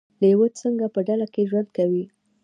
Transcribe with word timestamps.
لیوه 0.21 0.47
څنګه 0.61 0.85
په 0.93 0.99
ډله 1.07 1.27
کې 1.33 1.47
ژوند 1.49 1.69
کوي؟ 1.77 2.03